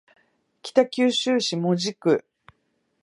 [0.63, 2.25] 北九州市門司区